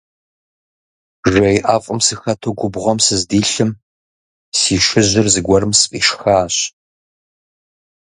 Жей 1.33 1.57
ӀэфӀым 1.65 1.99
сыхэту 2.05 2.55
губгъуэм 2.57 2.99
сыздилъым 3.05 3.71
си 4.57 4.75
шыжьыр 4.85 5.27
зэгуэрым 5.33 5.73
сфӀишхащ. 5.79 6.55